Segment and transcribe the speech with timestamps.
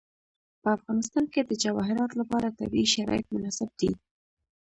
[0.61, 3.91] په افغانستان کې د جواهرات لپاره طبیعي شرایط مناسب دي.